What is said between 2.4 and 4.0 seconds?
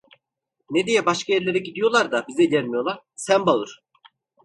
gelmiyorlar? Sen bağır!